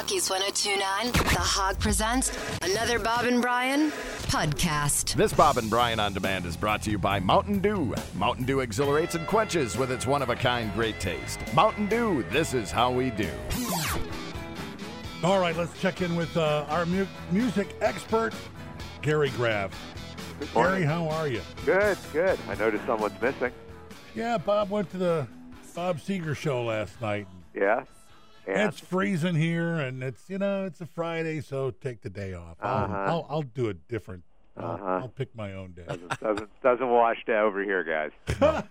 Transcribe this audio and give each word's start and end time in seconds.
Rockies 0.00 0.30
1029, 0.30 1.12
The 1.12 1.40
Hog 1.40 1.78
presents 1.78 2.32
another 2.62 2.98
Bob 2.98 3.26
and 3.26 3.42
Brian 3.42 3.90
podcast. 4.30 5.12
This 5.14 5.34
Bob 5.34 5.58
and 5.58 5.68
Brian 5.68 6.00
on 6.00 6.14
Demand 6.14 6.46
is 6.46 6.56
brought 6.56 6.80
to 6.84 6.90
you 6.90 6.96
by 6.96 7.20
Mountain 7.20 7.58
Dew. 7.58 7.94
Mountain 8.14 8.46
Dew 8.46 8.60
exhilarates 8.60 9.14
and 9.14 9.26
quenches 9.26 9.76
with 9.76 9.92
its 9.92 10.06
one 10.06 10.22
of 10.22 10.30
a 10.30 10.34
kind 10.34 10.72
great 10.72 10.98
taste. 11.00 11.38
Mountain 11.52 11.86
Dew, 11.88 12.24
this 12.30 12.54
is 12.54 12.70
how 12.70 12.90
we 12.90 13.10
do. 13.10 13.28
All 15.22 15.38
right, 15.38 15.54
let's 15.54 15.78
check 15.82 16.00
in 16.00 16.16
with 16.16 16.34
uh, 16.34 16.64
our 16.70 16.86
mu- 16.86 17.06
music 17.30 17.76
expert, 17.82 18.32
Gary 19.02 19.28
Graff. 19.36 19.70
Gary, 20.54 20.82
how 20.82 21.10
are 21.10 21.28
you? 21.28 21.42
Good, 21.66 21.98
good. 22.14 22.38
I 22.48 22.54
noticed 22.54 22.86
someone's 22.86 23.20
missing. 23.20 23.52
Yeah, 24.14 24.38
Bob 24.38 24.70
went 24.70 24.90
to 24.92 24.96
the 24.96 25.26
Bob 25.74 25.98
Seger 25.98 26.34
show 26.34 26.64
last 26.64 26.98
night. 27.02 27.26
Yeah. 27.54 27.84
And 28.52 28.68
It's 28.70 28.80
freezing 28.80 29.34
here, 29.36 29.74
and 29.76 30.02
it's 30.02 30.28
you 30.28 30.38
know 30.38 30.64
it's 30.64 30.80
a 30.80 30.86
Friday, 30.86 31.40
so 31.40 31.70
take 31.70 32.02
the 32.02 32.10
day 32.10 32.34
off. 32.34 32.56
I'll 32.60 32.84
Uh-huh. 32.84 32.94
I'll, 33.06 33.26
I'll 33.30 33.42
do 33.42 33.68
a 33.68 33.74
different. 33.74 34.24
I'll, 34.56 34.70
Uh-huh. 34.72 34.84
I'll 35.02 35.08
pick 35.08 35.34
my 35.34 35.52
own 35.54 35.72
day. 35.72 35.84
doesn't 35.86 36.20
doesn't 36.20 36.62
doesn't 36.62 36.88
wash 36.88 37.24
down 37.26 37.44
over 37.46 37.62
here, 37.62 37.84
guys. 37.84 38.10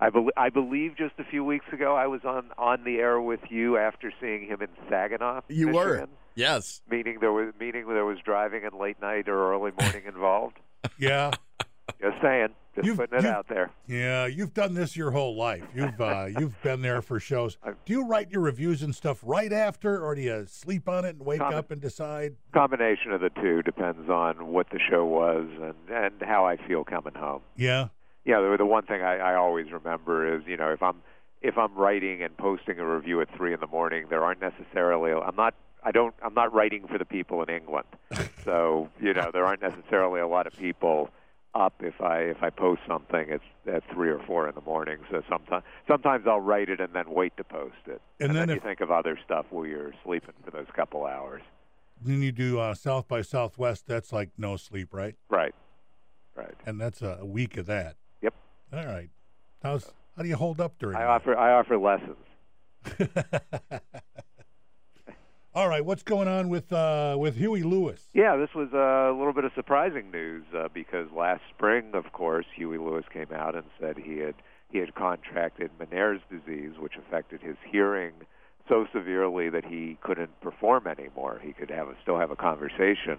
I, 0.00 0.10
bel 0.10 0.28
I 0.36 0.48
believe 0.48 0.96
just 0.96 1.14
a 1.18 1.24
few 1.24 1.44
weeks 1.44 1.66
ago 1.72 1.94
I 1.94 2.06
was 2.06 2.22
on 2.24 2.46
on 2.58 2.84
the 2.84 2.96
air 2.96 3.20
with 3.20 3.40
you 3.50 3.76
after 3.76 4.12
seeing 4.20 4.46
him 4.46 4.62
in 4.62 4.68
Saginaw. 4.88 5.42
You 5.48 5.68
were. 5.68 5.84
Michigan, 5.94 6.08
Yes. 6.34 6.82
Meaning 6.90 7.18
there 7.20 7.32
was 7.32 7.52
meaning 7.58 7.86
there 7.88 8.04
was 8.04 8.18
driving 8.24 8.64
and 8.64 8.78
late 8.78 9.00
night 9.00 9.28
or 9.28 9.52
early 9.52 9.72
morning 9.80 10.02
involved. 10.06 10.56
yeah, 10.98 11.30
Just 12.00 12.20
saying. 12.22 12.48
Just 12.74 12.86
You've- 12.86 12.98
putting 12.98 13.18
it 13.20 13.24
out 13.24 13.48
there. 13.48 13.70
yeah. 13.86 14.26
You've 14.26 14.52
done 14.52 14.74
this 14.74 14.96
your 14.96 15.10
whole 15.10 15.34
life. 15.34 15.64
You've 15.74 15.98
uh, 15.98 16.26
you've 16.38 16.60
been 16.62 16.82
there 16.82 17.00
for 17.00 17.18
shows. 17.18 17.56
Do 17.86 17.92
you 17.92 18.06
write 18.06 18.30
your 18.30 18.42
reviews 18.42 18.82
and 18.82 18.94
stuff 18.94 19.18
right 19.22 19.52
after, 19.52 20.04
or 20.04 20.14
do 20.14 20.20
you 20.20 20.44
sleep 20.46 20.86
on 20.88 21.06
it 21.06 21.16
and 21.16 21.24
wake 21.24 21.38
Comment. 21.38 21.56
up 21.56 21.70
and 21.70 21.80
decide? 21.80 22.34
Combination 22.52 23.12
of 23.12 23.22
the 23.22 23.30
two 23.30 23.62
depends 23.62 24.10
on 24.10 24.48
what 24.48 24.68
the 24.70 24.78
show 24.90 25.06
was 25.06 25.48
and 25.62 25.74
and 25.96 26.14
how 26.20 26.44
I 26.44 26.56
feel 26.68 26.84
coming 26.84 27.14
home. 27.14 27.40
Yeah, 27.56 27.88
yeah, 28.26 28.40
the, 28.40 28.56
the 28.58 28.66
one 28.66 28.84
thing 28.84 29.00
I, 29.00 29.16
I 29.18 29.34
always 29.36 29.72
remember 29.72 30.36
is, 30.36 30.42
you 30.46 30.58
know, 30.58 30.70
if 30.70 30.82
I'm 30.82 30.96
if 31.40 31.56
I'm 31.56 31.74
writing 31.74 32.22
and 32.22 32.36
posting 32.36 32.78
a 32.78 32.84
review 32.86 33.22
at 33.22 33.34
three 33.34 33.54
in 33.54 33.60
the 33.60 33.66
morning, 33.68 34.06
there 34.10 34.22
aren't 34.22 34.40
necessarily. 34.42 35.12
I'm 35.12 35.36
not. 35.36 35.54
I 35.82 35.92
don't. 35.92 36.14
I'm 36.22 36.34
not 36.34 36.52
writing 36.52 36.86
for 36.88 36.98
the 36.98 37.04
people 37.06 37.42
in 37.42 37.48
England, 37.48 37.86
so 38.44 38.90
you 39.00 39.14
know 39.14 39.30
there 39.32 39.46
aren't 39.46 39.62
necessarily 39.62 40.20
a 40.20 40.26
lot 40.28 40.46
of 40.46 40.52
people 40.54 41.08
up 41.56 41.74
if 41.80 42.00
I 42.00 42.18
if 42.20 42.42
I 42.42 42.50
post 42.50 42.82
something 42.86 43.30
at 43.30 43.40
at 43.72 43.82
three 43.92 44.10
or 44.10 44.20
four 44.26 44.48
in 44.48 44.54
the 44.54 44.60
morning. 44.60 44.98
So 45.10 45.22
sometimes 45.28 45.64
sometimes 45.88 46.26
I'll 46.26 46.40
write 46.40 46.68
it 46.68 46.80
and 46.80 46.92
then 46.92 47.04
wait 47.10 47.36
to 47.38 47.44
post 47.44 47.74
it, 47.86 48.00
And 48.20 48.34
then 48.36 48.48
you 48.48 48.56
if- 48.56 48.62
think 48.62 48.80
of 48.80 48.90
other 48.90 49.18
stuff 49.24 49.46
while 49.50 49.66
you're 49.66 49.92
sleeping 50.04 50.34
for 50.44 50.50
those 50.50 50.66
couple 50.74 51.06
hours. 51.06 51.42
then 52.02 52.20
you 52.22 52.30
do 52.32 52.58
uh, 52.58 52.74
South 52.74 53.08
by 53.08 53.22
Southwest. 53.22 53.86
That's 53.86 54.12
like 54.12 54.30
no 54.36 54.56
sleep, 54.56 54.92
right? 54.92 55.14
Right. 55.30 55.54
Right. 56.34 56.54
And 56.66 56.78
that's 56.80 57.00
a 57.02 57.24
week 57.24 57.56
of 57.56 57.64
that. 57.66 57.96
Yep. 58.22 58.34
All 58.74 58.84
right. 58.86 59.08
How's 59.62 59.92
how 60.16 60.22
do 60.22 60.28
you 60.28 60.36
hold 60.36 60.60
up 60.60 60.78
during? 60.78 60.96
I 60.96 61.00
that? 61.00 61.08
offer 61.08 61.36
I 61.36 61.52
offer 61.58 61.78
lessons. 61.78 62.16
All 65.56 65.70
right, 65.70 65.82
what's 65.82 66.02
going 66.02 66.28
on 66.28 66.50
with 66.50 66.70
uh, 66.70 67.16
with 67.18 67.36
Huey 67.36 67.62
Lewis? 67.62 68.08
Yeah, 68.12 68.36
this 68.36 68.50
was 68.54 68.68
a 68.74 69.16
little 69.16 69.32
bit 69.32 69.44
of 69.44 69.52
surprising 69.54 70.10
news 70.10 70.44
uh, 70.54 70.68
because 70.68 71.08
last 71.16 71.40
spring, 71.48 71.92
of 71.94 72.12
course, 72.12 72.44
Huey 72.56 72.76
Lewis 72.76 73.06
came 73.10 73.32
out 73.34 73.54
and 73.54 73.64
said 73.80 73.96
he 73.96 74.18
had 74.18 74.34
he 74.70 74.76
had 74.76 74.94
contracted 74.94 75.70
Meniere's 75.80 76.20
disease, 76.30 76.72
which 76.78 76.96
affected 76.98 77.40
his 77.40 77.56
hearing 77.72 78.12
so 78.68 78.86
severely 78.92 79.48
that 79.48 79.64
he 79.64 79.96
couldn't 80.02 80.38
perform 80.42 80.86
anymore. 80.86 81.40
He 81.42 81.54
could 81.54 81.70
have 81.70 81.88
a, 81.88 81.94
still 82.02 82.18
have 82.18 82.30
a 82.30 82.36
conversation, 82.36 83.16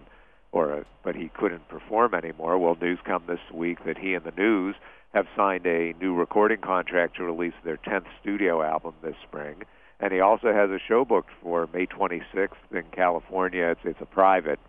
or 0.51 0.71
a, 0.73 0.85
but 1.03 1.15
he 1.15 1.31
couldn't 1.33 1.67
perform 1.69 2.13
anymore. 2.13 2.59
Well, 2.59 2.77
news 2.79 2.99
come 3.03 3.23
this 3.25 3.39
week 3.51 3.83
that 3.87 3.97
he 3.97 4.13
and 4.13 4.23
the 4.23 4.31
News 4.37 4.75
have 5.15 5.25
signed 5.35 5.65
a 5.65 5.95
new 5.99 6.13
recording 6.13 6.61
contract 6.61 7.15
to 7.15 7.23
release 7.23 7.55
their 7.63 7.77
10th 7.77 8.05
studio 8.21 8.61
album 8.61 8.93
this 9.01 9.15
spring. 9.27 9.63
And 9.99 10.13
he 10.13 10.19
also 10.19 10.53
has 10.53 10.69
a 10.69 10.79
show 10.87 11.05
booked 11.05 11.31
for 11.41 11.67
May 11.73 11.87
26th 11.87 12.49
in 12.71 12.83
California. 12.91 13.65
It's 13.65 13.81
it's 13.83 14.01
a 14.01 14.05
private 14.05 14.59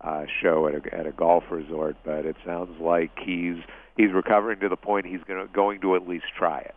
uh, 0.00 0.26
show 0.42 0.68
at 0.68 0.74
a 0.74 0.94
at 0.94 1.06
a 1.06 1.12
golf 1.12 1.44
resort, 1.50 1.96
but 2.04 2.26
it 2.26 2.36
sounds 2.44 2.78
like 2.80 3.10
he's 3.18 3.56
he's 3.96 4.12
recovering 4.12 4.60
to 4.60 4.68
the 4.68 4.76
point 4.76 5.06
he's 5.06 5.22
gonna, 5.26 5.46
going 5.46 5.80
to 5.80 5.96
at 5.96 6.06
least 6.06 6.26
try 6.36 6.60
it. 6.60 6.74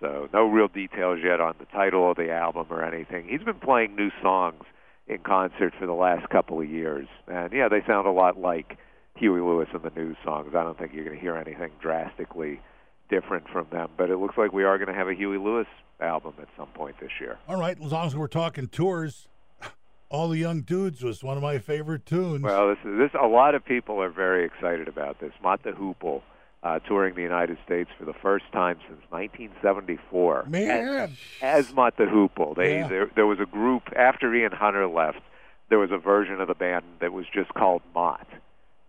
So 0.00 0.28
no 0.32 0.46
real 0.46 0.68
details 0.68 1.20
yet 1.24 1.40
on 1.40 1.54
the 1.58 1.66
title 1.66 2.10
of 2.10 2.16
the 2.16 2.30
album 2.30 2.66
or 2.70 2.84
anything. 2.84 3.26
He's 3.28 3.42
been 3.42 3.58
playing 3.60 3.96
new 3.96 4.10
songs 4.22 4.62
in 5.06 5.18
concert 5.18 5.74
for 5.78 5.86
the 5.86 5.94
last 5.94 6.28
couple 6.30 6.60
of 6.60 6.68
years, 6.68 7.08
and 7.26 7.52
yeah, 7.52 7.68
they 7.68 7.82
sound 7.86 8.06
a 8.06 8.12
lot 8.12 8.38
like 8.38 8.78
Huey 9.16 9.40
Lewis 9.40 9.68
and 9.72 9.82
the 9.82 9.90
News 9.90 10.16
songs. 10.24 10.54
I 10.54 10.62
don't 10.62 10.78
think 10.78 10.92
you're 10.92 11.04
going 11.04 11.16
to 11.16 11.20
hear 11.20 11.36
anything 11.36 11.70
drastically 11.80 12.60
different 13.08 13.48
from 13.48 13.66
them, 13.70 13.90
but 13.96 14.10
it 14.10 14.16
looks 14.18 14.36
like 14.36 14.52
we 14.52 14.64
are 14.64 14.78
going 14.78 14.88
to 14.88 14.94
have 14.94 15.08
a 15.08 15.14
Huey 15.14 15.38
Lewis 15.38 15.66
album 16.00 16.34
at 16.40 16.48
some 16.56 16.68
point 16.68 16.96
this 17.00 17.10
year. 17.20 17.38
All 17.48 17.56
right, 17.58 17.76
as 17.82 17.92
long 17.92 18.06
as 18.06 18.16
we're 18.16 18.26
talking 18.28 18.68
tours, 18.68 19.28
all 20.08 20.28
the 20.28 20.38
young 20.38 20.60
dudes 20.62 21.02
was 21.02 21.22
one 21.24 21.36
of 21.36 21.42
my 21.42 21.58
favorite 21.58 22.06
tunes. 22.06 22.42
Well, 22.42 22.68
this 22.68 22.78
is 22.84 22.98
this. 22.98 23.10
A 23.20 23.26
lot 23.26 23.54
of 23.54 23.64
people 23.64 24.00
are 24.02 24.10
very 24.10 24.44
excited 24.44 24.88
about 24.88 25.20
this. 25.20 25.32
Mott 25.42 25.62
the 25.62 25.70
Hoople 25.70 26.22
uh, 26.62 26.78
touring 26.80 27.14
the 27.14 27.22
United 27.22 27.56
States 27.64 27.90
for 27.98 28.04
the 28.04 28.14
first 28.14 28.44
time 28.52 28.78
since 28.88 29.00
1974. 29.10 30.46
Man. 30.48 30.70
as, 30.70 31.10
as 31.42 31.74
Mott 31.74 31.96
the 31.96 32.04
Hoople, 32.04 32.56
they 32.56 32.78
Yeah. 32.80 32.88
there, 32.88 33.10
there 33.14 33.26
was 33.26 33.38
a 33.40 33.46
group 33.46 33.82
after 33.96 34.34
Ian 34.34 34.52
Hunter 34.52 34.86
left. 34.88 35.20
There 35.68 35.78
was 35.78 35.90
a 35.92 35.98
version 35.98 36.40
of 36.40 36.48
the 36.48 36.54
band 36.54 36.84
that 37.00 37.12
was 37.12 37.26
just 37.32 37.52
called 37.54 37.82
Mott, 37.94 38.26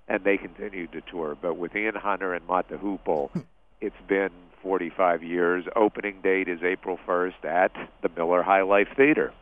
and 0.08 0.24
they 0.24 0.38
continued 0.38 0.92
to 0.94 1.02
tour. 1.02 1.38
But 1.40 1.58
with 1.58 1.76
Ian 1.76 1.96
Hunter 1.96 2.34
and 2.34 2.46
Mott 2.48 2.70
the 2.70 2.76
Hoople, 2.76 3.30
it's 3.82 3.96
been 4.08 4.30
45 4.62 5.24
years. 5.24 5.66
Opening 5.76 6.22
date 6.22 6.48
is 6.48 6.60
April 6.64 7.00
1st 7.08 7.46
at 7.46 7.72
the 8.02 8.10
Miller 8.16 8.44
High 8.44 8.62
Life 8.64 8.90
Theater. 8.96 9.34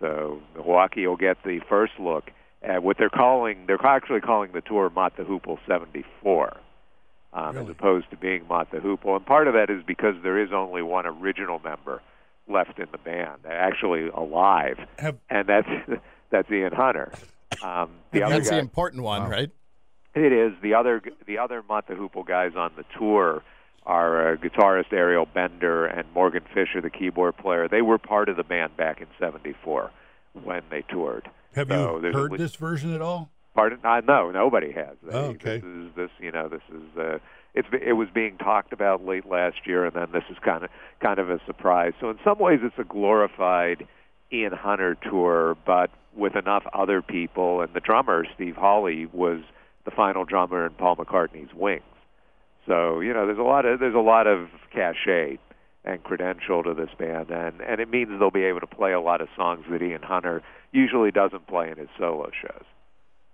So 0.00 0.40
Milwaukee 0.54 1.06
will 1.06 1.16
get 1.16 1.42
the 1.44 1.60
first 1.68 1.92
look 1.98 2.30
at 2.62 2.82
what 2.82 2.96
they're 2.98 3.10
calling. 3.10 3.64
They're 3.66 3.84
actually 3.84 4.20
calling 4.20 4.52
the 4.52 4.62
tour 4.62 4.90
Mott 4.90 5.16
the 5.16 5.24
Hoople 5.24 5.58
74, 5.66 6.56
um, 7.34 7.56
as 7.56 7.68
opposed 7.68 8.10
to 8.10 8.16
being 8.16 8.46
Mott 8.48 8.70
the 8.70 8.78
Hoople. 8.78 9.14
And 9.16 9.24
part 9.26 9.46
of 9.46 9.54
that 9.54 9.68
is 9.68 9.82
because 9.86 10.14
there 10.22 10.42
is 10.42 10.52
only 10.52 10.82
one 10.82 11.06
original 11.06 11.58
member 11.58 12.00
left 12.48 12.78
in 12.78 12.86
the 12.92 12.98
band, 12.98 13.42
actually 13.48 14.08
alive, 14.08 14.78
Have, 14.98 15.18
and 15.28 15.46
that's 15.46 15.68
that's 16.30 16.50
Ian 16.50 16.72
Hunter. 16.72 17.12
Um, 17.62 17.90
the 18.12 18.22
other 18.22 18.36
That's 18.36 18.48
guy, 18.48 18.56
the 18.56 18.62
important 18.62 19.02
one, 19.02 19.28
right? 19.28 19.50
It 20.14 20.32
is 20.32 20.52
the 20.62 20.74
other 20.74 21.02
the 21.26 21.38
other 21.38 21.62
Hoople 21.62 22.26
guys 22.26 22.52
on 22.56 22.72
the 22.76 22.84
tour 22.98 23.42
are 23.86 24.32
uh, 24.32 24.36
guitarist 24.36 24.92
Ariel 24.92 25.26
Bender 25.26 25.86
and 25.86 26.12
Morgan 26.12 26.42
Fisher, 26.52 26.80
the 26.80 26.90
keyboard 26.90 27.36
player. 27.36 27.68
They 27.68 27.82
were 27.82 27.98
part 27.98 28.28
of 28.28 28.36
the 28.36 28.44
band 28.44 28.76
back 28.76 29.00
in 29.00 29.06
'74 29.18 29.90
when 30.44 30.62
they 30.70 30.82
toured. 30.82 31.30
have 31.54 31.68
So 31.68 32.00
you 32.04 32.12
heard 32.12 32.32
this 32.38 32.56
version 32.56 32.94
at 32.94 33.00
all? 33.00 33.30
Pardon? 33.54 33.78
Uh, 33.82 34.00
no, 34.06 34.30
nobody 34.30 34.72
has. 34.72 34.96
They, 35.02 35.12
Oh, 35.12 35.24
okay. 35.30 35.58
This 35.58 35.64
is 35.64 35.94
this. 35.96 36.10
You 36.18 36.32
know, 36.32 36.48
this 36.48 36.62
is. 36.72 36.98
Uh, 36.98 37.18
it's 37.54 37.68
it 37.72 37.94
was 37.94 38.08
being 38.12 38.36
talked 38.38 38.72
about 38.72 39.04
late 39.04 39.26
last 39.26 39.66
year, 39.66 39.84
and 39.84 39.94
then 39.94 40.08
this 40.12 40.24
is 40.30 40.36
kind 40.44 40.64
of 40.64 40.70
kind 41.00 41.18
of 41.18 41.30
a 41.30 41.40
surprise. 41.46 41.92
So 42.00 42.10
in 42.10 42.18
some 42.24 42.38
ways, 42.38 42.60
it's 42.62 42.78
a 42.78 42.84
glorified 42.84 43.86
Ian 44.32 44.52
Hunter 44.52 44.96
tour, 44.96 45.56
but 45.66 45.90
with 46.14 46.36
enough 46.36 46.64
other 46.72 47.02
people. 47.02 47.60
And 47.60 47.72
the 47.74 47.80
drummer 47.80 48.24
Steve 48.34 48.56
Holley 48.56 49.06
was 49.06 49.40
the 49.84 49.90
final 49.90 50.24
drummer 50.24 50.66
in 50.66 50.72
Paul 50.72 50.96
McCartney's 50.96 51.54
Wings. 51.54 51.82
So 52.66 53.00
you 53.00 53.12
know, 53.12 53.26
there's 53.26 53.38
a 53.38 53.42
lot 53.42 53.64
of 53.66 53.80
there's 53.80 53.94
a 53.94 53.98
lot 53.98 54.26
of 54.26 54.48
cachet 54.72 55.38
and 55.84 56.02
credential 56.04 56.62
to 56.62 56.74
this 56.74 56.90
band, 56.98 57.30
and 57.30 57.60
and 57.60 57.80
it 57.80 57.88
means 57.90 58.10
they'll 58.18 58.30
be 58.30 58.44
able 58.44 58.60
to 58.60 58.66
play 58.66 58.92
a 58.92 59.00
lot 59.00 59.20
of 59.20 59.28
songs 59.36 59.64
that 59.70 59.82
Ian 59.82 60.02
Hunter 60.02 60.42
usually 60.72 61.10
doesn't 61.10 61.46
play 61.46 61.70
in 61.70 61.78
his 61.78 61.88
solo 61.98 62.30
shows. 62.40 62.64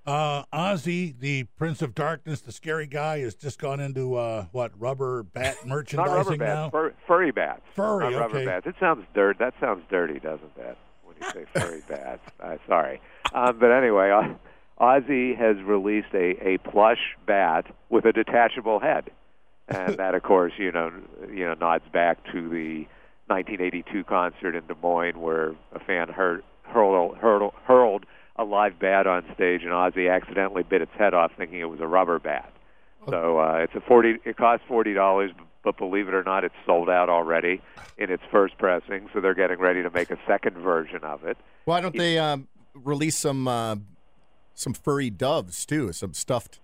Uh, 0.07 0.45
Ozzy, 0.53 1.19
the 1.19 1.43
Prince 1.59 1.83
of 1.83 1.93
Darkness, 1.93 2.41
the 2.41 2.53
scary 2.53 2.87
guy, 2.87 3.19
has 3.21 3.35
just 3.35 3.59
gone 3.59 3.81
into 3.81 4.15
uh, 4.15 4.45
what 4.53 4.71
rubber 4.81 5.25
bat 5.25 5.57
Not 5.65 5.69
merchandising 5.69 6.15
rubber 6.15 6.37
now. 6.37 6.71
fur, 6.71 6.95
furry 7.09 7.33
bats. 7.33 7.63
Furry, 7.75 8.13
not 8.13 8.21
rubber 8.21 8.45
bats. 8.45 8.67
It 8.69 8.77
sounds 8.79 9.05
dirt. 9.15 9.39
That 9.41 9.55
sounds 9.61 9.83
dirty, 9.91 10.21
doesn't 10.21 10.55
that? 10.57 10.79
When 11.03 11.17
you 11.21 11.29
say 11.33 11.45
furry 11.53 11.83
bats. 11.89 12.23
Uh, 12.39 12.57
sorry, 12.69 13.01
um, 13.35 13.59
but 13.59 13.73
anyway, 13.73 14.13
uh, 14.13 14.35
Ozzy 14.81 15.37
has 15.37 15.57
released 15.65 16.13
a 16.15 16.37
a 16.47 16.59
plush 16.59 17.17
bat 17.27 17.67
with 17.89 18.05
a 18.05 18.13
detachable 18.13 18.81
head, 18.81 19.11
and 19.69 19.97
that, 19.99 20.15
of 20.15 20.23
course, 20.23 20.53
you 20.59 20.73
know, 20.73 20.93
you 21.31 21.45
know, 21.45 21.55
nods 21.55 21.85
back 21.93 22.23
to 22.33 22.49
the 22.49 22.87
1982 23.29 24.05
concert 24.05 24.55
in 24.55 24.67
Des 24.67 24.75
Moines 24.81 25.19
where 25.19 25.55
a 25.73 25.81
fan 25.81 26.09
hurt, 26.09 26.45
hurled 26.63 27.17
hurled 27.17 27.55
hurled 27.65 28.05
a 28.37 28.45
live 28.45 28.79
bat 28.79 29.07
on 29.07 29.25
stage, 29.35 29.63
and 29.63 29.73
Ozzy 29.73 30.15
accidentally 30.15 30.63
bit 30.63 30.83
its 30.83 30.93
head 30.99 31.15
off, 31.15 31.33
thinking 31.37 31.61
it 31.61 31.71
was 31.71 31.81
a 31.81 31.87
rubber 31.87 32.19
bat. 32.19 32.53
So 33.09 33.39
uh, 33.39 33.59
it's 33.63 33.75
a 33.75 33.81
forty. 33.81 34.17
It 34.25 34.37
costs 34.37 34.67
forty 34.67 34.93
dollars, 34.93 35.31
but 35.63 35.79
believe 35.79 36.09
it 36.09 36.15
or 36.15 36.25
not, 36.25 36.45
it's 36.45 36.55
sold 36.67 36.91
out 36.91 37.09
already 37.09 37.63
in 37.97 38.11
its 38.11 38.23
first 38.31 38.59
pressing. 38.59 39.09
So 39.15 39.21
they're 39.21 39.35
getting 39.35 39.59
ready 39.59 39.83
to 39.83 39.91
make 39.91 40.11
a 40.11 40.19
second 40.27 40.59
version 40.59 41.05
of 41.05 41.25
it. 41.25 41.39
Why 41.65 41.81
don't 41.81 41.97
they 41.97 42.19
um, 42.19 42.49
release 42.75 43.17
some 43.17 43.47
uh, 43.47 43.77
some 44.57 44.73
furry 44.75 45.11
doves 45.11 45.65
too? 45.65 45.93
Some 45.93 46.13
stuffed 46.15 46.59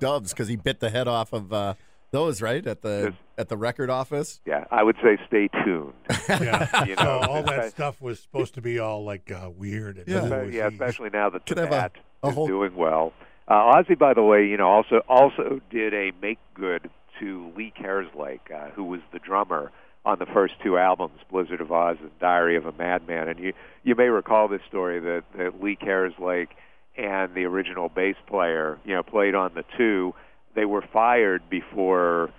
doves 0.00 0.32
because 0.32 0.48
he 0.48 0.56
bit 0.56 0.80
the 0.80 0.90
head 0.90 1.06
off 1.06 1.32
of 1.32 1.52
uh, 1.52 1.74
those 2.10 2.42
right 2.42 2.66
at 2.66 2.82
the 2.82 3.10
Yes. 3.10 3.12
at 3.38 3.48
the 3.48 3.56
record 3.56 3.90
office. 3.90 4.40
Yeah, 4.44 4.64
I 4.72 4.82
would 4.82 4.96
say 5.02 5.18
stay 5.28 5.48
tuned. 5.64 5.92
Yeah. 6.28 6.84
You 6.86 6.96
so 6.96 7.04
know, 7.04 7.18
all 7.28 7.42
that 7.44 7.52
it's- 7.54 7.70
stuff 7.70 8.00
was 8.00 8.18
supposed 8.20 8.54
to 8.54 8.60
be 8.60 8.78
all 8.80 9.04
like 9.04 9.30
uh, 9.30 9.50
weird. 9.56 9.98
And 9.98 10.08
Yeah. 10.08 10.20
who 10.22 10.26
Espe- 10.30 10.46
was 10.46 10.54
yeah, 10.54 10.68
he? 10.70 10.74
especially 10.74 11.10
now 11.12 11.30
that 11.30 11.46
the 11.46 11.54
Could 11.54 11.58
have 11.58 11.68
a- 11.68 11.70
bat 11.70 11.92
a 12.24 12.28
is 12.28 12.34
whole- 12.34 12.46
doing 12.48 12.74
well. 12.74 13.12
Uh, 13.48 13.74
Ozzy, 13.76 13.96
by 13.96 14.12
the 14.12 14.24
way, 14.24 14.44
you 14.44 14.56
know, 14.56 14.66
also 14.68 15.02
also 15.08 15.60
did 15.70 15.94
a 15.94 16.10
make 16.20 16.38
good 16.54 16.90
to 17.20 17.52
Lee 17.56 17.72
Kerslake, 17.80 18.50
uh, 18.52 18.70
who 18.70 18.82
was 18.84 19.00
the 19.12 19.18
drummer 19.20 19.70
on 20.04 20.18
the 20.18 20.26
first 20.26 20.54
two 20.62 20.76
albums, 20.78 21.18
Blizzard 21.30 21.60
of 21.60 21.68
Ozz 21.68 22.00
and 22.00 22.10
Diary 22.20 22.56
of 22.56 22.66
a 22.66 22.72
Madman. 22.72 23.28
And 23.28 23.38
you 23.38 23.52
you 23.84 23.94
may 23.94 24.08
recall 24.08 24.48
this 24.48 24.62
story 24.68 24.98
that, 25.00 25.22
that 25.36 25.62
Lee 25.62 25.76
Kerslake 25.80 26.48
and 26.96 27.34
the 27.34 27.44
original 27.44 27.88
bass 27.88 28.16
player, 28.26 28.78
you 28.84 28.94
know, 28.94 29.02
played 29.02 29.34
on 29.34 29.52
the 29.54 29.64
two. 29.76 30.14
They 30.54 30.64
were 30.64 30.82
fired 30.92 31.48
before 31.50 32.30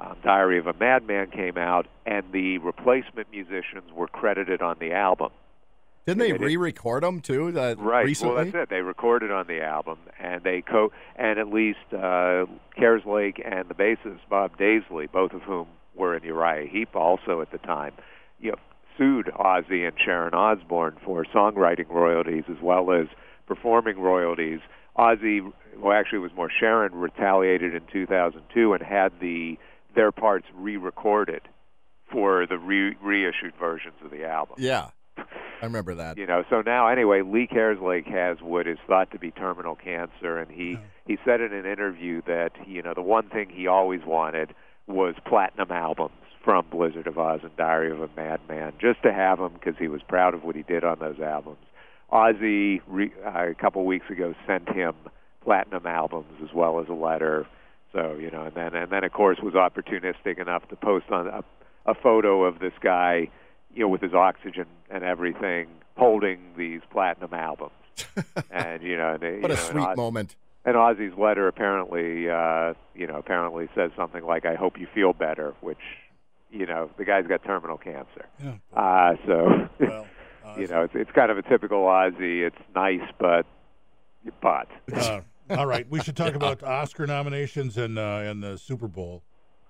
um, 0.00 0.16
Diary 0.22 0.58
of 0.58 0.66
a 0.66 0.72
Madman 0.72 1.30
came 1.30 1.58
out, 1.58 1.86
and 2.04 2.24
the 2.32 2.58
replacement 2.58 3.30
musicians 3.30 3.92
were 3.94 4.08
credited 4.08 4.62
on 4.62 4.76
the 4.78 4.92
album. 4.92 5.30
Didn't 6.06 6.20
they 6.20 6.32
They 6.32 6.38
re-record 6.38 7.02
them 7.02 7.20
too? 7.20 7.48
Uh, 7.58 7.74
Right. 7.76 8.06
Recently? 8.06 8.34
Well, 8.34 8.44
that's 8.44 8.54
it. 8.54 8.68
They 8.70 8.80
recorded 8.80 9.32
on 9.32 9.46
the 9.48 9.60
album, 9.62 9.98
and 10.20 10.42
they 10.42 10.62
co 10.62 10.92
and 11.16 11.38
at 11.38 11.48
least 11.48 11.78
uh, 11.92 12.46
Kerslake 12.78 13.40
and 13.44 13.68
the 13.68 13.74
bassist 13.74 14.20
Bob 14.30 14.56
Daisley, 14.56 15.10
both 15.10 15.32
of 15.32 15.42
whom 15.42 15.66
were 15.96 16.16
in 16.16 16.22
Uriah 16.22 16.68
Heep 16.68 16.94
also 16.94 17.40
at 17.40 17.50
the 17.50 17.58
time, 17.58 17.92
you 18.40 18.52
know, 18.52 18.58
sued 18.96 19.26
Ozzy 19.26 19.86
and 19.86 19.96
Sharon 20.02 20.32
Osbourne 20.32 20.96
for 21.04 21.24
songwriting 21.24 21.88
royalties 21.90 22.44
as 22.48 22.56
well 22.62 22.92
as 22.92 23.06
performing 23.46 23.98
royalties. 23.98 24.60
Ozzy, 24.98 25.40
well, 25.78 25.92
actually, 25.92 26.18
it 26.18 26.22
was 26.22 26.34
more 26.34 26.50
Sharon 26.50 26.94
retaliated 26.94 27.74
in 27.74 27.82
2002 27.92 28.72
and 28.72 28.82
had 28.82 29.12
the 29.20 29.58
their 29.94 30.12
parts 30.12 30.46
re-recorded 30.54 31.42
for 32.12 32.46
the 32.46 32.58
re- 32.58 32.96
reissued 33.02 33.54
versions 33.58 33.94
of 34.04 34.10
the 34.10 34.24
album. 34.26 34.56
Yeah, 34.58 34.90
I 35.16 35.64
remember 35.64 35.94
that. 35.94 36.18
You 36.18 36.26
know, 36.26 36.44
so 36.50 36.62
now 36.64 36.88
anyway, 36.88 37.22
Lee 37.22 37.48
Kerslake 37.50 38.06
has 38.06 38.38
what 38.40 38.66
is 38.66 38.78
thought 38.86 39.10
to 39.12 39.18
be 39.18 39.30
terminal 39.30 39.74
cancer, 39.74 40.38
and 40.38 40.50
he 40.50 40.78
he 41.06 41.18
said 41.24 41.40
in 41.40 41.52
an 41.52 41.66
interview 41.66 42.22
that 42.26 42.52
you 42.66 42.82
know 42.82 42.94
the 42.94 43.02
one 43.02 43.28
thing 43.28 43.48
he 43.50 43.66
always 43.66 44.00
wanted 44.04 44.54
was 44.86 45.14
platinum 45.26 45.72
albums 45.72 46.14
from 46.44 46.64
Blizzard 46.70 47.08
of 47.08 47.14
Ozz 47.14 47.42
and 47.42 47.56
Diary 47.56 47.90
of 47.90 48.00
a 48.00 48.08
Madman, 48.16 48.74
just 48.80 49.02
to 49.02 49.12
have 49.12 49.38
them 49.38 49.54
because 49.54 49.74
he 49.78 49.88
was 49.88 50.00
proud 50.08 50.32
of 50.32 50.44
what 50.44 50.54
he 50.54 50.62
did 50.62 50.84
on 50.84 50.98
those 51.00 51.18
albums. 51.18 51.58
Ozzy 52.12 52.80
re, 52.86 53.12
uh, 53.24 53.48
a 53.50 53.54
couple 53.54 53.84
weeks 53.84 54.08
ago 54.10 54.34
sent 54.46 54.68
him 54.68 54.94
platinum 55.44 55.86
albums 55.86 56.32
as 56.42 56.52
well 56.54 56.80
as 56.80 56.88
a 56.88 56.92
letter. 56.94 57.46
So 57.92 58.16
you 58.20 58.30
know, 58.30 58.42
and 58.44 58.54
then 58.54 58.74
and 58.74 58.90
then 58.90 59.04
of 59.04 59.12
course 59.12 59.38
was 59.42 59.54
opportunistic 59.54 60.38
enough 60.40 60.68
to 60.68 60.76
post 60.76 61.06
on 61.10 61.26
a, 61.28 61.44
a 61.86 61.94
photo 61.94 62.44
of 62.44 62.58
this 62.58 62.72
guy, 62.80 63.28
you 63.74 63.82
know, 63.82 63.88
with 63.88 64.00
his 64.02 64.14
oxygen 64.14 64.66
and 64.90 65.02
everything, 65.04 65.68
holding 65.96 66.38
these 66.56 66.80
platinum 66.90 67.32
albums. 67.32 67.72
and 68.50 68.82
you 68.82 68.96
know, 68.96 69.14
and, 69.20 69.42
What 69.42 69.50
you 69.50 69.56
a 69.56 69.56
know, 69.56 69.70
sweet 69.70 69.80
Oz- 69.82 69.96
moment. 69.96 70.36
and 70.64 70.76
Ozzy's 70.76 71.16
letter 71.18 71.48
apparently, 71.48 72.28
uh, 72.28 72.74
you 72.94 73.06
know, 73.06 73.16
apparently 73.16 73.68
says 73.74 73.90
something 73.96 74.24
like, 74.24 74.44
"I 74.44 74.54
hope 74.54 74.78
you 74.78 74.86
feel 74.94 75.12
better," 75.14 75.54
which, 75.62 75.78
you 76.50 76.66
know, 76.66 76.90
the 76.98 77.04
guy's 77.04 77.26
got 77.26 77.42
terminal 77.44 77.78
cancer. 77.78 78.26
Yeah. 78.42 78.54
Uh, 78.76 79.14
so, 79.26 79.68
Well, 79.80 80.06
you 80.58 80.66
know, 80.66 80.82
it's, 80.82 80.94
it's 80.94 81.10
kind 81.12 81.30
of 81.30 81.38
a 81.38 81.42
typical 81.42 81.84
Ozzy. 81.84 82.46
It's 82.46 82.56
nice, 82.74 83.08
but, 83.18 83.46
but. 84.40 84.68
uh, 84.92 85.20
all 85.50 85.66
right. 85.66 85.88
We 85.88 86.00
should 86.00 86.16
talk 86.16 86.34
about 86.34 86.62
Oscar 86.62 87.06
nominations 87.06 87.76
and 87.76 87.98
uh, 87.98 88.22
and 88.24 88.42
the 88.42 88.58
Super 88.58 88.88
Bowl. 88.88 89.22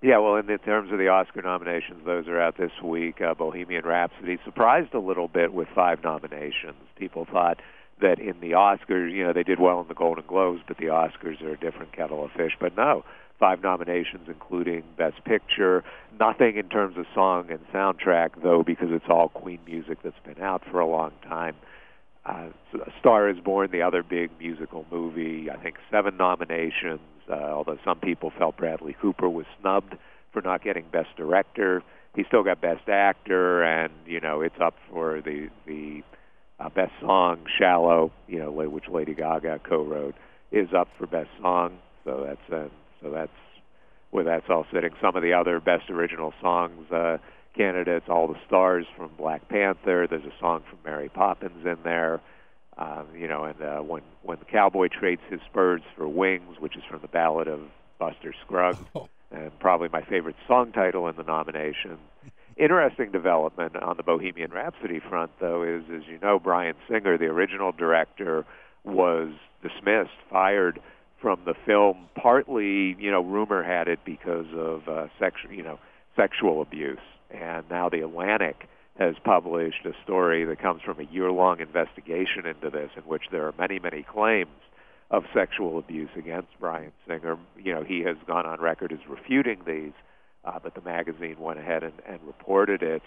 Yeah, 0.03 0.19
well, 0.19 0.37
in 0.37 0.47
the 0.47 0.59
terms 0.59 0.93
of 0.93 0.99
the 0.99 1.09
Oscar 1.09 1.43
nominations, 1.43 2.05
those 2.05 2.29
are 2.29 2.41
out 2.41 2.59
this 2.59 2.71
week. 2.85 3.21
Uh, 3.21 3.35
Bohemian 3.35 3.85
Rhapsody 3.85 4.39
surprised 4.45 4.93
a 4.95 5.01
little 5.01 5.27
bit 5.27 5.53
with 5.55 5.69
five 5.75 6.03
nominations. 6.05 6.77
People 6.97 7.27
thought 7.31 7.61
that 8.01 8.19
in 8.19 8.41
the 8.41 8.53
Oscars, 8.53 9.13
you 9.13 9.25
know, 9.25 9.33
they 9.33 9.43
did 9.43 9.59
well 9.59 9.81
in 9.81 9.89
the 9.89 9.95
Golden 9.95 10.25
Globes, 10.27 10.61
but 10.67 10.77
the 10.77 10.87
Oscars 10.87 11.41
are 11.43 11.53
a 11.53 11.59
different 11.59 11.93
kettle 11.93 12.25
of 12.25 12.31
fish. 12.33 12.53
But 12.61 12.77
no, 12.77 13.05
five 13.39 13.63
nominations, 13.63 14.29
including 14.29 14.83
Best 14.97 15.25
Picture. 15.25 15.85
Nothing 16.19 16.57
in 16.57 16.69
terms 16.69 16.97
of 16.97 17.07
song 17.15 17.51
and 17.51 17.61
soundtrack, 17.73 18.43
though, 18.43 18.63
because 18.63 18.89
it's 18.91 19.07
all 19.09 19.29
Queen 19.29 19.61
music 19.67 19.99
that's 20.03 20.19
been 20.25 20.43
out 20.43 20.63
for 20.71 20.81
a 20.81 20.87
long 20.87 21.13
time. 21.23 21.55
Uh, 22.25 22.49
Star 22.99 23.29
is 23.29 23.39
Born, 23.39 23.71
the 23.71 23.83
other 23.83 24.03
big 24.03 24.31
musical 24.41 24.85
movie, 24.91 25.49
I 25.49 25.57
think 25.57 25.77
seven 25.91 26.17
nominations, 26.17 27.01
uh, 27.31 27.35
although 27.35 27.79
some 27.85 28.01
people 28.01 28.33
felt 28.37 28.57
Bradley 28.57 28.97
Cooper 29.01 29.29
was 29.29 29.47
snubbed 29.61 29.97
for 30.33 30.43
not 30.43 30.65
getting 30.65 30.85
Best 30.91 31.11
Director. 31.17 31.85
He 32.17 32.25
still 32.25 32.43
got 32.43 32.61
Best 32.61 32.89
Actor, 32.89 33.63
and, 33.63 33.93
you 34.07 34.21
know, 34.21 34.41
it's 34.41 34.59
up 34.61 34.75
for 34.91 35.21
the, 35.21 35.49
the 35.67 36.03
uh, 36.59 36.69
Best 36.71 36.93
Song, 37.01 37.47
Shallow, 37.59 38.13
you 38.27 38.39
know, 38.39 38.51
which 38.51 38.89
Lady 38.89 39.15
Gaga 39.15 39.61
co-wrote, 39.65 40.15
is 40.51 40.73
up 40.73 40.89
for 40.99 41.07
Best 41.07 41.31
Song. 41.41 41.79
So 42.05 42.25
that's, 42.27 42.53
uh, 42.53 42.69
so 43.03 43.11
that's 43.11 43.31
where 44.11 44.25
that's 44.25 44.49
all 44.49 44.67
sitting. 44.73 44.91
Some 45.01 45.17
of 45.17 45.23
the 45.23 45.33
other 45.33 45.61
Best 45.61 45.91
Original 45.91 46.33
Songs 46.41 46.91
uh, 46.91 47.19
candidates, 47.55 48.07
All 48.09 48.29
the 48.29 48.39
Stars 48.47 48.87
from 48.97 49.11
Black 49.19 49.49
Panther. 49.49 50.07
There's 50.09 50.25
a 50.25 50.33
song 50.41 50.63
from 50.69 50.79
Mary 50.85 51.09
Poppins 51.09 51.67
in 51.67 51.79
there. 51.85 52.21
Um, 52.79 53.07
you 53.17 53.27
know, 53.27 53.45
and 53.45 53.61
uh, 53.63 53.81
when 53.81 54.03
when 54.23 54.39
the 54.39 54.45
cowboy 54.45 54.89
trades 54.89 55.23
his 55.31 55.41
spurs 55.49 55.81
for 55.97 56.07
wings, 56.07 56.61
which 56.61 56.77
is 56.77 56.83
from 56.89 57.01
the 57.01 57.09
Ballad 57.09 57.49
of 57.49 57.61
Buster 57.99 58.35
Scruggs, 58.45 58.79
and 59.31 59.59
probably 59.59 59.89
my 59.89 60.03
favorite 60.03 60.37
song 60.47 60.73
title 60.73 61.09
in 61.09 61.17
the 61.17 61.23
nomination. 61.23 61.99
Interesting 62.57 63.13
development 63.13 63.77
on 63.77 63.99
the 63.99 64.03
Bohemian 64.03 64.51
Rhapsody 64.51 64.99
front, 64.99 65.31
though, 65.41 65.63
is 65.63 65.85
as 65.95 66.09
you 66.09 66.19
know, 66.23 66.39
Bryan 66.39 66.75
Singer, 66.89 67.19
the 67.19 67.27
original 67.27 67.71
director, 67.71 68.47
was 68.83 69.31
dismissed, 69.63 70.17
fired 70.31 70.81
from 71.21 71.41
the 71.45 71.53
film. 71.67 72.09
Partly, 72.15 72.97
you 72.99 73.11
know, 73.11 73.21
rumor 73.21 73.63
had 73.63 73.89
it 73.89 73.99
because 74.07 74.47
of 74.55 74.89
uh, 74.89 75.09
sexual, 75.19 75.53
you 75.53 75.63
know, 75.63 75.79
sexual 76.17 76.63
abuse, 76.63 76.99
and 77.31 77.65
now 77.69 77.91
the 77.91 78.01
Atlantic 78.01 78.69
has 78.99 79.17
published 79.23 79.85
a 79.85 79.93
story 80.03 80.47
that 80.47 80.59
comes 80.59 80.81
from 80.81 80.99
a 80.99 81.05
year-long 81.13 81.61
investigation 81.61 82.47
into 82.47 82.71
this, 82.71 82.91
in 82.97 83.03
which 83.03 83.25
there 83.31 83.47
are 83.47 83.55
many, 83.59 83.79
many 83.79 84.03
claims 84.03 84.49
of 85.11 85.25
sexual 85.35 85.79
abuse 85.79 86.09
against 86.17 86.49
Bryan 86.59 86.93
Singer. 87.07 87.37
You 87.63 87.75
know, 87.75 87.85
he 87.85 88.01
has 88.01 88.17
gone 88.27 88.47
on 88.47 88.63
record 88.63 88.93
as 88.93 89.07
refuting 89.07 89.61
these, 89.67 89.93
uh, 90.47 90.59
but 90.63 90.75
the 90.75 90.81
magazine 90.81 91.37
went 91.39 91.59
ahead 91.59 91.83
and, 91.83 91.93
and 92.09 92.19
reported 92.27 92.83
it. 92.83 93.03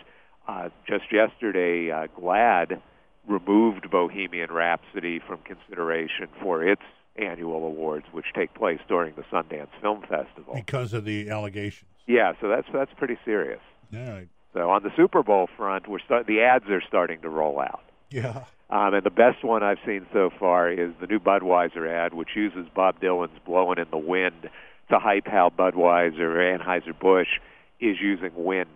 Uh, 0.48 0.70
just 0.88 1.06
yesterday, 1.12 1.92
uh, 1.92 2.08
GLAAD 2.20 2.82
removed 3.28 3.90
Bohemian 3.92 4.52
Rhapsody 4.52 5.20
from 5.20 5.40
consideration 5.40 6.28
for 6.42 6.64
its 6.64 6.82
annual 7.16 7.66
awards, 7.66 8.06
which 8.12 8.26
take 8.34 8.54
place 8.54 8.80
during 8.88 9.14
the 9.16 9.24
Sundance 9.24 9.68
Film 9.82 10.02
Festival. 10.02 10.54
because 10.56 10.94
of 10.94 11.06
the 11.06 11.30
allegations. 11.30 11.90
Yeah, 12.08 12.34
so 12.42 12.48
that's 12.48 12.68
that's 12.74 12.92
pretty 12.98 13.18
serious. 13.26 13.60
Yeah, 13.92 14.22
So 14.54 14.70
on 14.70 14.84
the 14.84 14.92
Super 14.96 15.22
Bowl 15.24 15.48
front, 15.58 15.88
we're 15.88 16.00
start, 16.00 16.26
the 16.28 16.42
ads 16.42 16.66
are 16.70 16.82
starting 16.88 17.22
to 17.22 17.30
roll 17.30 17.60
out. 17.60 17.82
yeah. 18.10 18.46
Um, 18.72 18.94
and 18.94 19.04
the 19.04 19.10
best 19.10 19.44
one 19.44 19.64
I've 19.64 19.80
seen 19.84 20.06
so 20.14 20.30
far 20.40 20.72
is 20.72 20.92
the 21.02 21.08
new 21.08 21.20
Budweiser 21.20 21.90
ad, 21.90 22.14
which 22.14 22.30
uses 22.36 22.68
Bob 22.76 23.00
Dylan's 23.02 23.38
"Blowing 23.44 23.80
in 23.80 23.88
the 23.90 23.98
Wind" 23.98 24.48
to 24.90 25.00
hype 25.00 25.28
how 25.28 25.52
Budweiser 25.58 26.20
or 26.20 26.58
Anheuser-Busch 26.58 27.40
is 27.80 27.98
using 28.02 28.32
wind, 28.36 28.70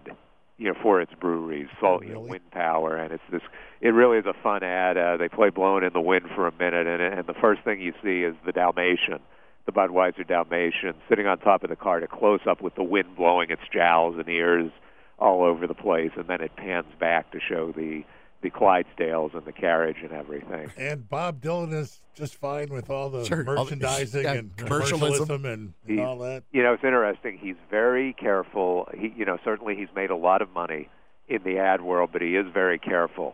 you 0.57 0.67
know, 0.71 0.79
for 0.81 1.01
its 1.01 1.13
breweries, 1.19 1.67
salt, 1.79 2.05
you 2.05 2.13
know, 2.13 2.19
wind 2.19 2.49
power, 2.51 2.95
and 2.95 3.11
it's 3.11 3.23
this. 3.31 3.41
It 3.81 3.89
really 3.89 4.17
is 4.17 4.25
a 4.25 4.33
fun 4.41 4.63
ad. 4.63 4.97
Uh, 4.97 5.17
they 5.17 5.27
play 5.27 5.49
"Blowing 5.49 5.83
in 5.83 5.91
the 5.91 6.01
Wind" 6.01 6.25
for 6.35 6.47
a 6.47 6.53
minute, 6.53 6.87
and, 6.87 7.01
and 7.01 7.27
the 7.27 7.33
first 7.33 7.63
thing 7.63 7.81
you 7.81 7.93
see 8.03 8.23
is 8.23 8.35
the 8.45 8.51
Dalmatian, 8.51 9.19
the 9.65 9.71
Budweiser 9.71 10.25
Dalmatian, 10.25 10.93
sitting 11.09 11.27
on 11.27 11.39
top 11.39 11.63
of 11.63 11.69
the 11.69 11.75
cart, 11.75 12.03
a 12.03 12.07
close-up 12.07 12.61
with 12.61 12.75
the 12.75 12.83
wind 12.83 13.15
blowing 13.17 13.49
its 13.49 13.63
jowls 13.73 14.15
and 14.17 14.29
ears 14.29 14.71
all 15.19 15.43
over 15.43 15.67
the 15.67 15.73
place, 15.73 16.11
and 16.15 16.27
then 16.27 16.41
it 16.41 16.55
pans 16.55 16.87
back 16.99 17.31
to 17.31 17.39
show 17.39 17.71
the 17.71 18.03
the 18.43 18.51
Clydesdales 18.51 19.33
and 19.33 19.45
the 19.45 19.51
carriage 19.53 19.97
and 20.03 20.11
everything. 20.11 20.69
And 20.77 21.07
Bob 21.09 21.41
Dylan 21.41 21.73
is 21.73 22.01
just 22.13 22.35
fine 22.35 22.69
with 22.69 22.89
all 22.89 23.09
the 23.09 23.23
Sure, 23.25 23.39
all 23.57 23.65
the- 23.65 23.71
merchandising 23.77 24.23
yeah, 24.23 24.33
and 24.33 24.55
commercialism. 24.57 24.99
commercialism 24.99 25.45
and, 25.45 25.73
and 25.87 25.97
He- 25.99 26.03
all 26.03 26.17
that. 26.19 26.43
You 26.51 26.61
know, 26.61 26.73
it's 26.73 26.83
interesting. 26.83 27.37
He's 27.41 27.55
very 27.71 28.13
careful. 28.13 28.87
He, 28.95 29.13
you 29.17 29.25
know, 29.25 29.37
certainly 29.43 29.75
he's 29.75 29.87
made 29.95 30.09
a 30.11 30.15
lot 30.15 30.41
of 30.41 30.51
money 30.51 30.89
in 31.27 31.41
the 31.43 31.57
ad 31.57 31.81
world, 31.81 32.09
but 32.13 32.21
he 32.21 32.35
is 32.35 32.45
very 32.53 32.77
careful 32.77 33.33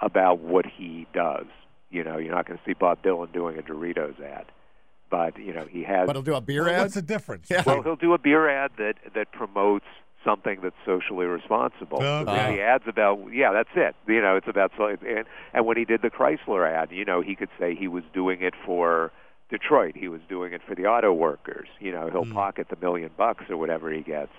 about 0.00 0.40
what 0.40 0.66
he 0.66 1.06
does. 1.14 1.46
You 1.90 2.04
know, 2.04 2.18
you're 2.18 2.34
not 2.34 2.46
going 2.46 2.58
to 2.58 2.64
see 2.66 2.74
Bob 2.74 3.02
Dylan 3.02 3.32
doing 3.32 3.58
a 3.58 3.62
Doritos 3.62 4.20
ad, 4.20 4.46
but 5.10 5.38
you 5.38 5.54
know 5.54 5.66
he 5.70 5.84
has. 5.84 6.06
But 6.06 6.16
he'll 6.16 6.22
do 6.22 6.34
a 6.34 6.40
beer 6.40 6.64
Well, 6.64 6.74
ad. 6.74 6.80
what's 6.82 6.94
the 6.94 7.02
difference? 7.02 7.48
Yeah. 7.50 7.62
well, 7.64 7.82
he'll 7.82 7.96
do 7.96 8.12
a 8.12 8.18
beer 8.18 8.48
ad 8.48 8.72
that 8.78 8.94
that 9.14 9.32
promotes 9.32 9.86
something 10.28 10.58
that's 10.62 10.76
socially 10.84 11.26
responsible. 11.26 12.00
So 12.00 12.18
Okay. 12.18 12.56
the 12.56 12.62
ads 12.62 12.84
about 12.86 13.18
yeah, 13.32 13.52
that's 13.52 13.70
it. 13.74 13.94
You 14.06 14.20
know, 14.20 14.36
it's 14.36 14.48
about 14.48 14.72
so 14.76 14.86
and 14.86 15.24
and 15.54 15.66
when 15.66 15.76
he 15.76 15.84
did 15.84 16.02
the 16.02 16.10
Chrysler 16.10 16.68
ad, 16.70 16.90
you 16.92 17.04
know, 17.04 17.20
he 17.20 17.34
could 17.34 17.48
say 17.58 17.74
he 17.74 17.88
was 17.88 18.04
doing 18.12 18.42
it 18.42 18.54
for 18.66 19.12
Detroit. 19.50 19.96
He 19.96 20.08
was 20.08 20.20
doing 20.28 20.52
it 20.52 20.60
for 20.66 20.74
the 20.74 20.86
auto 20.86 21.12
workers. 21.12 21.68
You 21.80 21.92
know, 21.92 22.10
he'll 22.10 22.24
hmm. 22.24 22.32
pocket 22.32 22.68
the 22.68 22.76
million 22.76 23.10
bucks 23.16 23.44
or 23.48 23.56
whatever 23.56 23.90
he 23.90 24.02
gets 24.02 24.32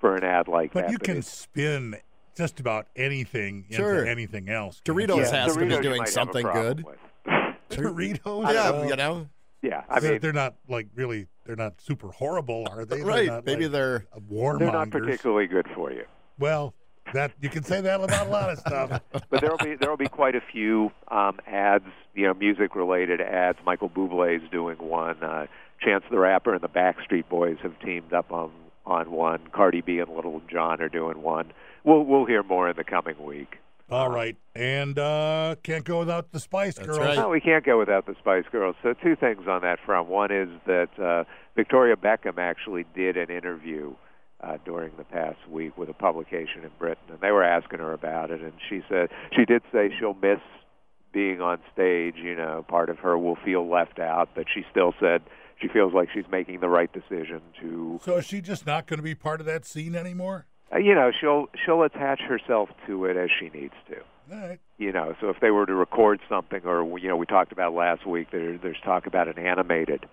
for 0.00 0.14
an 0.14 0.24
ad 0.24 0.48
like 0.48 0.72
that. 0.72 0.74
But 0.74 0.82
that. 0.86 0.92
you 0.92 0.98
can 0.98 1.22
spin 1.22 1.96
just 2.36 2.60
about 2.60 2.86
anything 2.96 3.66
Sure. 3.70 3.98
into 3.98 4.10
anything 4.10 4.48
else. 4.48 4.80
can't 4.84 4.96
Doritos 4.98 5.16
you? 5.16 5.24
has 5.24 5.54
to 5.54 5.60
be 5.60 5.68
doing 5.68 5.98
might 5.98 5.98
have 5.98 6.08
a 6.08 6.10
something 6.10 6.46
good. 6.46 6.84
Doritos. 7.70 8.52
Yeah, 8.52 8.70
Well, 8.70 8.88
you 8.88 8.96
know, 8.96 9.28
yeah, 9.62 9.82
I 9.88 10.00
they're, 10.00 10.12
mean, 10.12 10.20
they're 10.20 10.32
not 10.32 10.54
like 10.68 10.88
really. 10.94 11.28
They're 11.44 11.56
not 11.56 11.80
super 11.80 12.08
horrible, 12.08 12.66
are 12.70 12.84
they? 12.84 12.96
They're 12.96 13.04
right? 13.04 13.44
Maybe 13.44 13.64
like, 13.64 13.72
they're 13.72 14.06
warmongers. 14.30 14.58
they're 14.60 14.72
not 14.72 14.90
particularly 14.90 15.46
good 15.46 15.66
for 15.74 15.90
you. 15.90 16.04
Well, 16.38 16.74
that 17.12 17.32
you 17.40 17.48
can 17.48 17.62
say 17.62 17.80
that 17.80 18.00
about 18.00 18.26
a 18.26 18.30
lot 18.30 18.50
of 18.50 18.58
stuff. 18.58 19.00
but 19.30 19.40
there'll 19.40 19.58
be 19.58 19.74
there'll 19.74 19.96
be 19.96 20.08
quite 20.08 20.34
a 20.34 20.40
few 20.40 20.92
um, 21.08 21.40
ads, 21.46 21.84
you 22.14 22.26
know, 22.26 22.34
music 22.34 22.74
related 22.74 23.20
ads. 23.20 23.58
Michael 23.64 23.90
Bublé's 23.90 24.48
doing 24.50 24.78
one. 24.78 25.22
Uh, 25.22 25.46
Chance 25.80 26.04
the 26.10 26.18
Rapper 26.18 26.54
and 26.54 26.62
the 26.62 26.68
Backstreet 26.68 27.28
Boys 27.28 27.56
have 27.62 27.78
teamed 27.80 28.12
up 28.12 28.32
on 28.32 28.52
on 28.86 29.10
one. 29.10 29.40
Cardi 29.52 29.80
B 29.80 29.98
and 29.98 30.08
Lil 30.08 30.42
Jon 30.50 30.80
are 30.80 30.88
doing 30.88 31.22
one. 31.22 31.52
We'll 31.84 32.04
we'll 32.04 32.24
hear 32.24 32.42
more 32.42 32.68
in 32.68 32.76
the 32.76 32.84
coming 32.84 33.22
week. 33.22 33.58
All 33.92 34.10
right, 34.10 34.36
and 34.54 34.98
uh, 34.98 35.56
can't 35.62 35.84
go 35.84 35.98
without 35.98 36.32
the 36.32 36.40
Spice 36.40 36.76
That's 36.76 36.86
Girls. 36.86 36.98
right. 36.98 37.16
No, 37.16 37.28
we 37.28 37.40
can't 37.40 37.64
go 37.64 37.78
without 37.78 38.06
the 38.06 38.14
Spice 38.20 38.44
Girls. 38.50 38.74
So 38.82 38.94
two 38.94 39.16
things 39.16 39.46
on 39.46 39.62
that 39.62 39.78
front. 39.84 40.08
One 40.08 40.32
is 40.32 40.48
that 40.66 40.88
uh, 40.98 41.24
Victoria 41.54 41.96
Beckham 41.96 42.38
actually 42.38 42.86
did 42.94 43.16
an 43.16 43.30
interview 43.30 43.94
uh, 44.40 44.56
during 44.64 44.92
the 44.96 45.04
past 45.04 45.38
week 45.48 45.76
with 45.76 45.88
a 45.88 45.94
publication 45.94 46.64
in 46.64 46.70
Britain, 46.78 47.04
and 47.10 47.20
they 47.20 47.30
were 47.30 47.44
asking 47.44 47.80
her 47.80 47.92
about 47.92 48.30
it, 48.30 48.40
and 48.40 48.52
she 48.68 48.80
said 48.88 49.10
she 49.36 49.44
did 49.44 49.62
say 49.72 49.90
she'll 49.98 50.14
miss 50.14 50.40
being 51.12 51.40
on 51.40 51.58
stage. 51.72 52.14
You 52.16 52.34
know, 52.34 52.64
part 52.66 52.88
of 52.88 52.98
her 53.00 53.18
will 53.18 53.36
feel 53.44 53.68
left 53.68 53.98
out, 53.98 54.30
but 54.34 54.46
she 54.52 54.64
still 54.70 54.94
said 55.00 55.22
she 55.60 55.68
feels 55.68 55.92
like 55.92 56.08
she's 56.12 56.24
making 56.30 56.60
the 56.60 56.68
right 56.68 56.90
decision 56.92 57.40
to 57.60 58.00
So 58.02 58.16
is 58.16 58.26
she 58.26 58.40
just 58.40 58.66
not 58.66 58.86
going 58.86 58.98
to 58.98 59.04
be 59.04 59.14
part 59.14 59.40
of 59.40 59.46
that 59.46 59.64
scene 59.64 59.94
anymore? 59.94 60.46
Uh, 60.72 60.78
you 60.78 60.94
know 60.94 61.10
she'll 61.18 61.46
she'll 61.64 61.82
attach 61.82 62.20
herself 62.20 62.68
to 62.86 63.04
it 63.04 63.16
as 63.16 63.28
she 63.38 63.48
needs 63.50 63.74
to 63.88 63.96
All 64.34 64.48
right. 64.48 64.60
you 64.78 64.92
know 64.92 65.14
so 65.20 65.28
if 65.30 65.36
they 65.40 65.50
were 65.50 65.66
to 65.66 65.74
record 65.74 66.20
something 66.28 66.60
or 66.64 66.98
you 66.98 67.08
know 67.08 67.16
we 67.16 67.26
talked 67.26 67.52
about 67.52 67.74
last 67.74 68.06
week 68.06 68.30
there 68.30 68.56
there's 68.58 68.80
talk 68.84 69.06
about 69.06 69.28
an 69.28 69.38
animated 69.38 70.06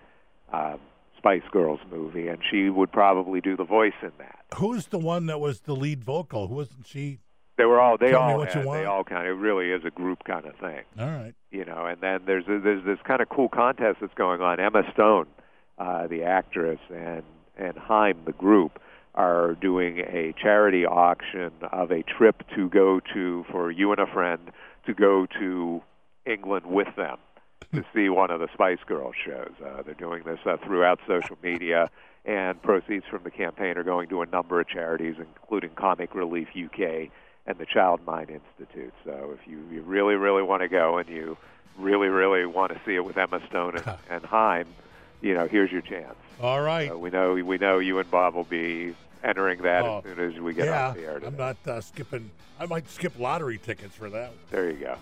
um, 0.52 0.78
Spice 1.16 1.42
Girls 1.52 1.80
movie 1.90 2.28
and 2.28 2.38
she 2.50 2.68
would 2.70 2.90
probably 2.92 3.40
do 3.40 3.56
the 3.56 3.64
voice 3.64 3.94
in 4.02 4.12
that 4.18 4.38
Who's 4.56 4.86
the 4.86 4.98
one 4.98 5.26
that 5.26 5.38
was 5.38 5.60
the 5.60 5.76
lead 5.76 6.02
vocal? 6.02 6.48
Who 6.48 6.56
wasn't 6.56 6.86
she? 6.86 7.20
they 7.56 7.64
were 7.66 7.80
all 7.80 7.96
they 7.98 8.10
Tell 8.10 8.22
all 8.22 8.40
had, 8.44 8.64
they 8.64 8.84
all 8.84 9.04
kind 9.04 9.26
of 9.28 9.36
it 9.36 9.40
really 9.40 9.70
is 9.70 9.84
a 9.84 9.90
group 9.90 10.24
kind 10.24 10.46
of 10.46 10.56
thing 10.56 10.80
All 10.98 11.06
right. 11.10 11.34
you 11.50 11.64
know 11.64 11.86
and 11.86 12.00
then 12.00 12.20
there's 12.26 12.44
there's 12.46 12.84
this 12.84 12.98
kind 13.04 13.22
of 13.22 13.28
cool 13.28 13.48
contest 13.48 13.98
that's 14.00 14.14
going 14.14 14.40
on 14.40 14.60
Emma 14.60 14.82
Stone 14.92 15.26
uh, 15.78 16.06
the 16.06 16.22
actress 16.24 16.80
and 16.94 17.22
and 17.56 17.76
Haim, 17.76 18.18
the 18.24 18.32
group 18.32 18.78
are 19.14 19.54
doing 19.60 19.98
a 19.98 20.32
charity 20.40 20.86
auction 20.86 21.52
of 21.72 21.90
a 21.90 22.02
trip 22.02 22.42
to 22.54 22.68
go 22.68 23.00
to 23.12 23.44
for 23.50 23.70
you 23.70 23.90
and 23.90 24.00
a 24.00 24.06
friend 24.06 24.52
to 24.86 24.94
go 24.94 25.26
to 25.38 25.82
England 26.26 26.66
with 26.66 26.88
them 26.96 27.18
to 27.74 27.84
see 27.94 28.08
one 28.08 28.30
of 28.30 28.40
the 28.40 28.48
Spice 28.54 28.78
Girls 28.86 29.14
shows. 29.24 29.52
Uh, 29.64 29.82
they're 29.82 29.94
doing 29.94 30.22
this 30.24 30.38
uh, 30.46 30.56
throughout 30.64 31.00
social 31.06 31.36
media, 31.42 31.90
and 32.24 32.60
proceeds 32.62 33.04
from 33.10 33.22
the 33.24 33.30
campaign 33.30 33.76
are 33.76 33.82
going 33.82 34.08
to 34.08 34.22
a 34.22 34.26
number 34.26 34.60
of 34.60 34.68
charities, 34.68 35.16
including 35.18 35.70
Comic 35.70 36.14
Relief 36.14 36.48
UK 36.48 37.10
and 37.46 37.58
the 37.58 37.66
Child 37.66 38.04
Mind 38.04 38.30
Institute. 38.30 38.92
So 39.04 39.36
if 39.38 39.50
you, 39.50 39.58
you 39.72 39.82
really, 39.82 40.14
really 40.14 40.42
want 40.42 40.62
to 40.62 40.68
go 40.68 40.98
and 40.98 41.08
you 41.08 41.36
really, 41.78 42.08
really 42.08 42.44
want 42.44 42.72
to 42.72 42.80
see 42.84 42.94
it 42.94 43.04
with 43.04 43.16
Emma 43.16 43.40
Stone 43.48 43.76
and, 43.76 43.96
and 44.10 44.24
Haim, 44.24 44.66
you 45.20 45.34
know, 45.34 45.46
here's 45.46 45.70
your 45.70 45.82
chance. 45.82 46.14
All 46.40 46.60
right. 46.60 46.90
Uh, 46.90 46.98
we 46.98 47.10
know 47.10 47.34
we 47.34 47.58
know 47.58 47.78
you 47.78 47.98
and 47.98 48.10
Bob 48.10 48.34
will 48.34 48.44
be 48.44 48.94
entering 49.22 49.60
that 49.62 49.84
Oh, 49.84 49.98
as 49.98 50.04
soon 50.16 50.32
as 50.34 50.40
we 50.40 50.54
get 50.54 50.66
yeah, 50.66 50.88
off 50.88 50.94
the 50.96 51.02
air. 51.04 51.20
I'm 51.24 51.36
not 51.36 51.56
uh, 51.66 51.80
skipping. 51.80 52.30
I 52.58 52.66
might 52.66 52.88
skip 52.90 53.18
lottery 53.18 53.58
tickets 53.58 53.94
for 53.94 54.08
that. 54.10 54.32
There 54.50 54.70
you 54.70 54.76
go. 54.78 54.96